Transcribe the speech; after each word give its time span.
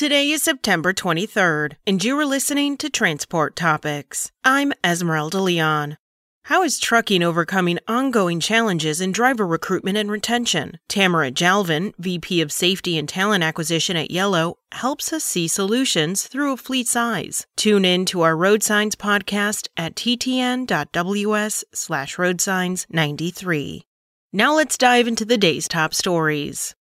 Today 0.00 0.30
is 0.30 0.42
September 0.42 0.94
23rd, 0.94 1.74
and 1.86 2.02
you 2.02 2.18
are 2.18 2.24
listening 2.24 2.78
to 2.78 2.88
Transport 2.88 3.54
Topics. 3.54 4.32
I'm 4.42 4.72
Esmeralda 4.82 5.40
Leon. 5.40 5.98
How 6.44 6.62
is 6.62 6.78
trucking 6.78 7.22
overcoming 7.22 7.78
ongoing 7.86 8.40
challenges 8.40 9.02
in 9.02 9.12
driver 9.12 9.46
recruitment 9.46 9.98
and 9.98 10.10
retention? 10.10 10.78
Tamara 10.88 11.30
Jalvin, 11.30 11.92
VP 11.98 12.40
of 12.40 12.50
Safety 12.50 12.96
and 12.96 13.06
Talent 13.06 13.44
Acquisition 13.44 13.94
at 13.98 14.10
Yellow, 14.10 14.56
helps 14.72 15.12
us 15.12 15.22
see 15.22 15.46
solutions 15.46 16.26
through 16.26 16.54
a 16.54 16.56
fleet's 16.56 16.96
eyes. 16.96 17.46
Tune 17.58 17.84
in 17.84 18.06
to 18.06 18.22
our 18.22 18.38
Road 18.38 18.62
Signs 18.62 18.96
podcast 18.96 19.68
at 19.76 19.96
ttn.ws 19.96 21.64
slash 21.74 22.16
roadsigns93. 22.16 23.82
Now 24.32 24.54
let's 24.54 24.78
dive 24.78 25.06
into 25.06 25.26
the 25.26 25.36
day's 25.36 25.68
top 25.68 25.92
stories. 25.92 26.74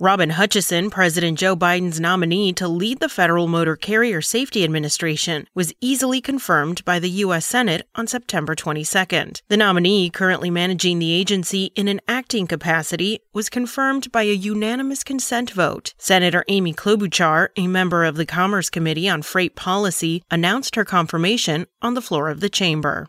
Robin 0.00 0.30
Hutcheson, 0.30 0.90
President 0.90 1.38
Joe 1.38 1.54
Biden's 1.54 2.00
nominee 2.00 2.52
to 2.54 2.66
lead 2.66 2.98
the 2.98 3.08
Federal 3.08 3.46
Motor 3.46 3.76
Carrier 3.76 4.20
Safety 4.20 4.64
Administration, 4.64 5.46
was 5.54 5.72
easily 5.80 6.20
confirmed 6.20 6.84
by 6.84 6.98
the 6.98 7.10
U.S. 7.10 7.46
Senate 7.46 7.86
on 7.94 8.08
September 8.08 8.56
22nd. 8.56 9.40
The 9.46 9.56
nominee, 9.56 10.10
currently 10.10 10.50
managing 10.50 10.98
the 10.98 11.12
agency 11.12 11.66
in 11.76 11.86
an 11.86 12.00
acting 12.08 12.48
capacity, 12.48 13.20
was 13.32 13.48
confirmed 13.48 14.10
by 14.10 14.22
a 14.22 14.34
unanimous 14.34 15.04
consent 15.04 15.52
vote. 15.52 15.94
Senator 15.96 16.44
Amy 16.48 16.74
Klobuchar, 16.74 17.50
a 17.54 17.68
member 17.68 18.04
of 18.04 18.16
the 18.16 18.26
Commerce 18.26 18.70
Committee 18.70 19.08
on 19.08 19.22
Freight 19.22 19.54
Policy, 19.54 20.24
announced 20.28 20.74
her 20.74 20.84
confirmation 20.84 21.68
on 21.82 21.94
the 21.94 22.02
floor 22.02 22.30
of 22.30 22.40
the 22.40 22.50
chamber. 22.50 23.06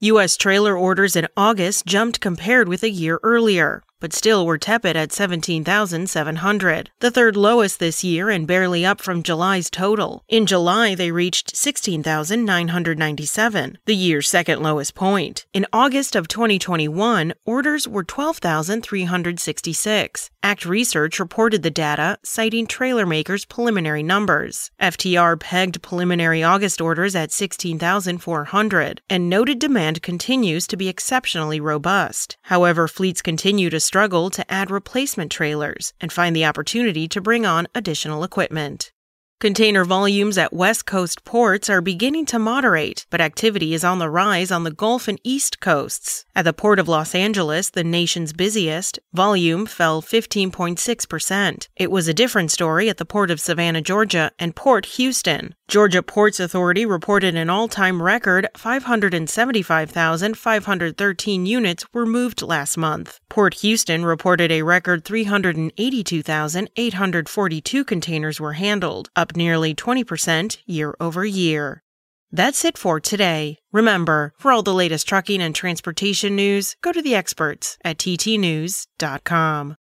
U.S. 0.00 0.36
trailer 0.36 0.76
orders 0.76 1.14
in 1.14 1.28
August 1.36 1.86
jumped 1.86 2.20
compared 2.20 2.68
with 2.68 2.82
a 2.82 2.90
year 2.90 3.20
earlier 3.22 3.84
but 4.00 4.12
still 4.12 4.46
were 4.46 4.58
tepid 4.58 4.96
at 4.96 5.12
17,700, 5.12 6.90
the 7.00 7.10
third 7.10 7.36
lowest 7.36 7.78
this 7.78 8.02
year 8.04 8.30
and 8.30 8.46
barely 8.46 8.84
up 8.84 9.00
from 9.00 9.22
July's 9.22 9.70
total. 9.70 10.24
In 10.28 10.44
July, 10.46 10.94
they 10.94 11.10
reached 11.10 11.56
16,997, 11.56 13.78
the 13.86 13.96
year's 13.96 14.28
second 14.28 14.62
lowest 14.62 14.94
point. 14.94 15.46
In 15.52 15.66
August 15.72 16.14
of 16.16 16.28
2021, 16.28 17.32
orders 17.44 17.88
were 17.88 18.04
12,366. 18.04 20.30
ACT 20.42 20.66
Research 20.66 21.18
reported 21.18 21.62
the 21.62 21.70
data, 21.70 22.18
citing 22.22 22.66
trailer 22.66 23.06
makers' 23.06 23.46
preliminary 23.46 24.02
numbers. 24.02 24.70
FTR 24.78 25.40
pegged 25.40 25.80
preliminary 25.80 26.42
August 26.42 26.82
orders 26.82 27.16
at 27.16 27.32
16,400 27.32 29.00
and 29.08 29.30
noted 29.30 29.58
demand 29.58 30.02
continues 30.02 30.66
to 30.66 30.76
be 30.76 30.88
exceptionally 30.88 31.60
robust. 31.60 32.36
However, 32.42 32.86
fleets 32.86 33.22
continue 33.22 33.70
to 33.70 33.80
struggle 33.84 34.30
to 34.30 34.52
add 34.52 34.70
replacement 34.70 35.30
trailers 35.30 35.92
and 36.00 36.12
find 36.12 36.34
the 36.34 36.44
opportunity 36.44 37.06
to 37.08 37.20
bring 37.20 37.46
on 37.46 37.68
additional 37.74 38.24
equipment. 38.24 38.90
Container 39.40 39.84
volumes 39.84 40.38
at 40.38 40.52
West 40.54 40.86
Coast 40.86 41.24
ports 41.24 41.68
are 41.68 41.80
beginning 41.82 42.24
to 42.26 42.38
moderate, 42.38 43.04
but 43.10 43.20
activity 43.20 43.74
is 43.74 43.82
on 43.84 43.98
the 43.98 44.08
rise 44.08 44.50
on 44.50 44.64
the 44.64 44.70
Gulf 44.70 45.08
and 45.08 45.20
East 45.22 45.60
coasts. 45.60 46.24
At 46.34 46.46
the 46.46 46.52
Port 46.52 46.78
of 46.78 46.88
Los 46.88 47.14
Angeles, 47.14 47.70
the 47.70 47.84
nation's 47.84 48.32
busiest, 48.32 48.98
volume 49.12 49.66
fell 49.66 50.00
15.6%. 50.00 51.68
It 51.76 51.90
was 51.90 52.08
a 52.08 52.14
different 52.14 52.52
story 52.52 52.88
at 52.88 52.96
the 52.96 53.04
Port 53.04 53.30
of 53.30 53.40
Savannah, 53.40 53.82
Georgia, 53.82 54.32
and 54.38 54.56
Port 54.56 54.86
Houston. 54.86 55.54
Georgia 55.66 56.02
Ports 56.02 56.40
Authority 56.40 56.84
reported 56.84 57.34
an 57.34 57.48
all 57.48 57.68
time 57.68 58.02
record 58.02 58.46
575,513 58.54 61.46
units 61.46 61.86
were 61.92 62.04
moved 62.04 62.42
last 62.42 62.76
month. 62.76 63.18
Port 63.30 63.54
Houston 63.54 64.04
reported 64.04 64.52
a 64.52 64.60
record 64.62 65.04
382,842 65.04 67.84
containers 67.84 68.38
were 68.38 68.52
handled, 68.52 69.08
up 69.24 69.36
nearly 69.36 69.74
20% 69.74 70.58
year 70.66 70.94
over 71.00 71.24
year. 71.24 71.82
That's 72.30 72.64
it 72.64 72.76
for 72.76 73.00
today. 73.00 73.58
Remember, 73.72 74.34
for 74.36 74.52
all 74.52 74.62
the 74.62 74.74
latest 74.74 75.08
trucking 75.08 75.40
and 75.40 75.54
transportation 75.54 76.36
news, 76.36 76.76
go 76.82 76.92
to 76.92 77.00
the 77.00 77.14
experts 77.14 77.78
at 77.84 77.96
ttnews.com. 77.98 79.76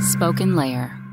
Spoken 0.00 0.54
Layer 0.54 1.03